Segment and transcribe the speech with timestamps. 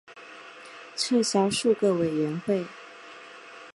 [0.95, 2.65] 撤销数个委员会。